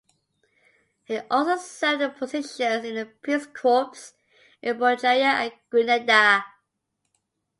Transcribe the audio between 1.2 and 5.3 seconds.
also served in positions in the Peace Corps in Bulgaria